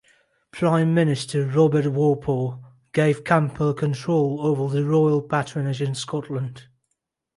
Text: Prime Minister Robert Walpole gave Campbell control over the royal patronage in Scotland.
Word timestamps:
Prime 0.49 0.95
Minister 0.95 1.45
Robert 1.45 1.85
Walpole 1.91 2.59
gave 2.91 3.23
Campbell 3.23 3.75
control 3.75 4.39
over 4.41 4.67
the 4.75 4.83
royal 4.83 5.21
patronage 5.21 5.79
in 5.79 5.93
Scotland. 5.93 6.63